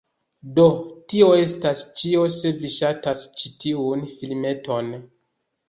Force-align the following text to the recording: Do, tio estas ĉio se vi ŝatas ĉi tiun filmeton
Do, 0.59 0.63
tio 1.13 1.27
estas 1.41 1.83
ĉio 1.99 2.25
se 2.37 2.53
vi 2.63 2.73
ŝatas 2.79 3.23
ĉi 3.39 3.55
tiun 3.67 4.05
filmeton 4.17 4.93